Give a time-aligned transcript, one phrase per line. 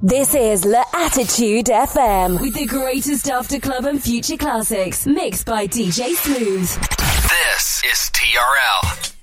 [0.00, 5.66] This is La Attitude FM with the greatest after club and future classics mixed by
[5.66, 6.70] DJ Smooth.
[7.28, 9.14] This is TRL.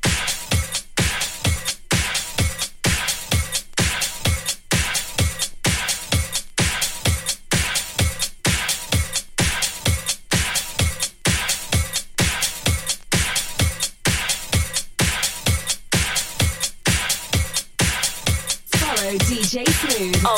[19.20, 20.38] DJ Smooth on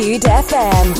[0.00, 0.99] Attitude FM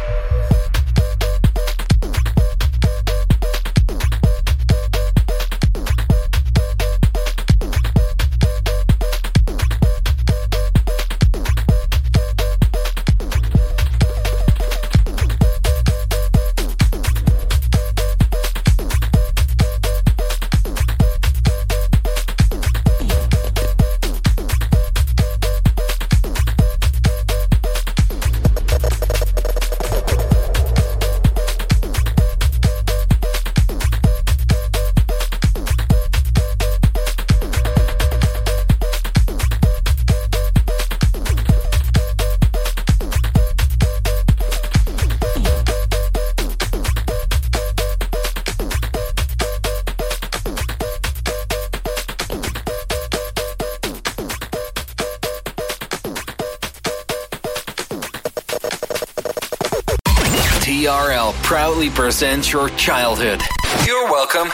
[62.11, 63.41] Represents your childhood.
[63.85, 64.49] You're welcome.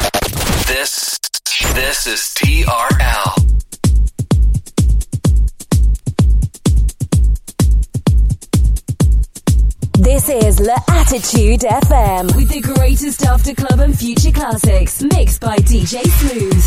[0.68, 1.18] This
[1.74, 3.34] this is TRL.
[9.94, 15.58] This is La Attitude FM with the greatest after club and future classics mixed by
[15.58, 16.66] DJ Smooth.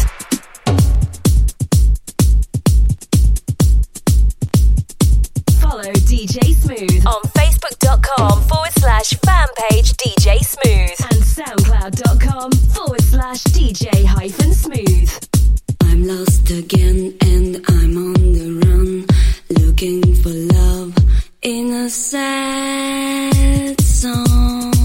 [5.60, 13.42] Follow DJ Smooth on Facebook.com forward slash fan page DJ Smooth and SoundCloud.com forward slash
[13.44, 15.28] DJ hyphen Smooth.
[15.82, 19.06] I'm lost again and I'm on the run
[19.60, 20.94] looking for love
[21.42, 24.79] in a sad song.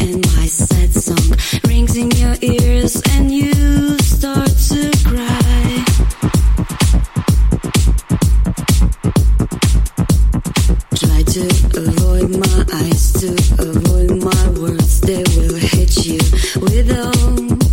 [0.00, 3.95] And my sad song rings in your ears, and you
[12.76, 15.00] eyes, to avoid my words.
[15.00, 16.18] They will hit you
[16.60, 17.65] with all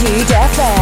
[0.00, 0.77] Attitude FM.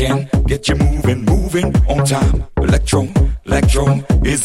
[0.00, 0.76] Make you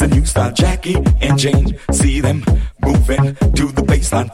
[0.02, 0.52] feel new style.
[0.52, 2.44] Jackie and feel see them
[2.84, 4.30] moving to the inside.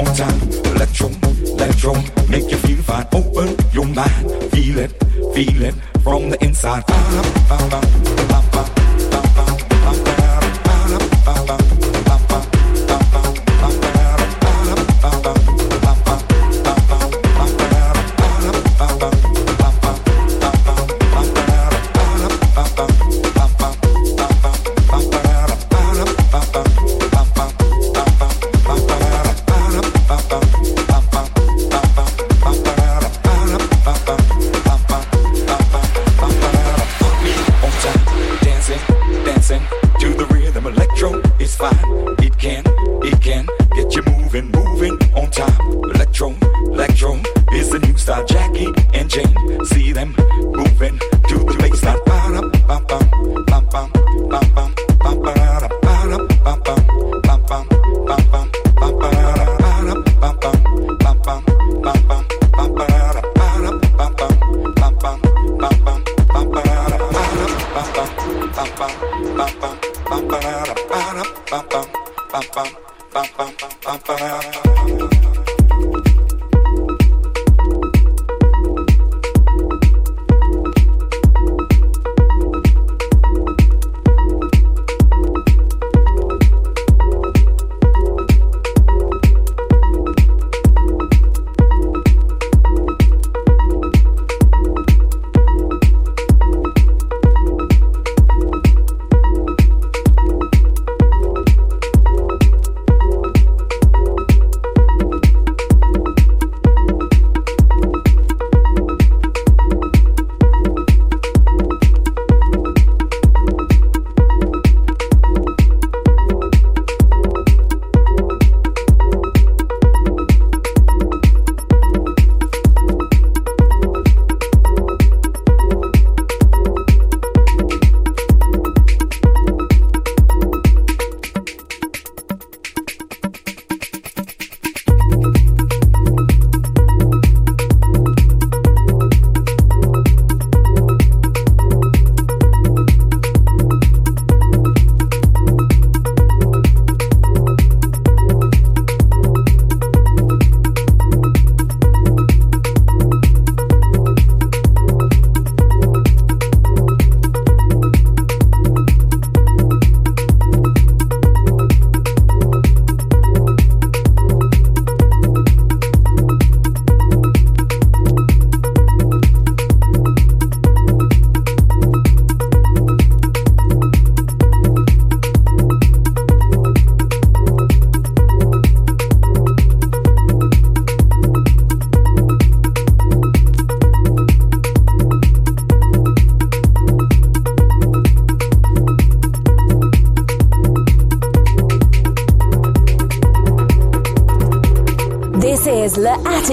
[0.00, 0.40] on time.
[0.74, 1.08] Electro,
[1.56, 1.94] electro,
[2.28, 3.06] make you feel fine.
[3.12, 4.90] Open your mind, feel it,
[5.34, 6.84] feel it from the inside.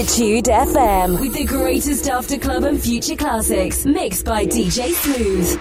[0.07, 5.59] Attitude FM with the greatest after club and future classics mixed by DJ Smooth.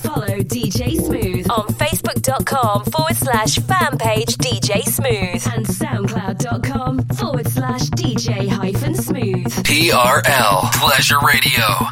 [0.00, 7.82] Follow DJ Smooth on facebook.com forward slash fan page DJ Smooth and soundcloud.com forward slash
[7.90, 9.52] DJ hyphen smooth.
[9.64, 11.91] TRL Pleasure Radio.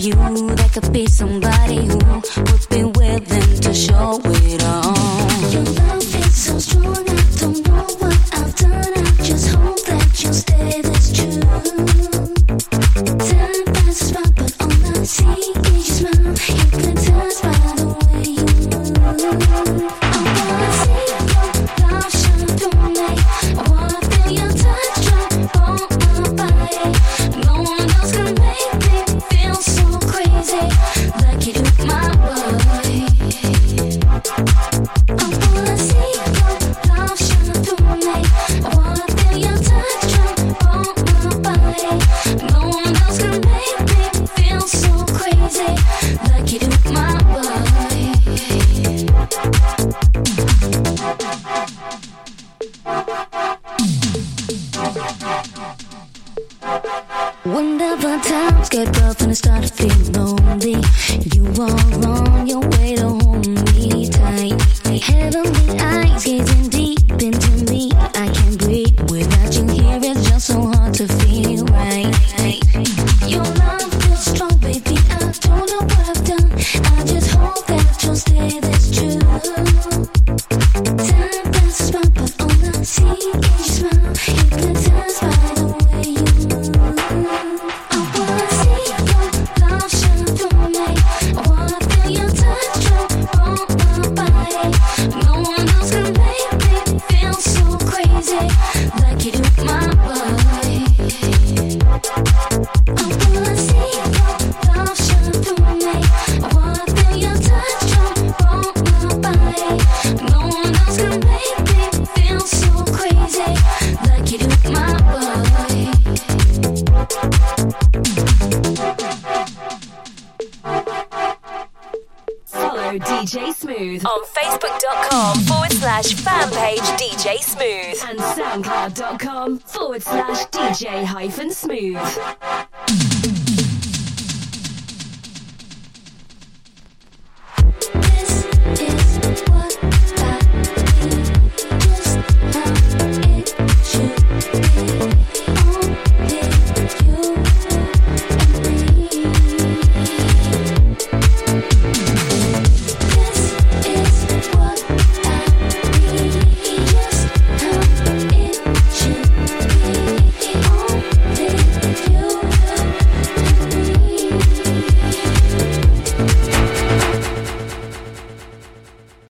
[0.00, 0.14] you.
[0.56, 1.26] That could be so